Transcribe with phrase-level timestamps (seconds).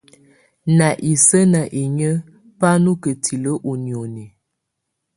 [0.77, 2.23] Ná isǝ́ ná inyǝ́
[2.59, 4.25] bá nɔ kǝ́tilǝ́ i nioni.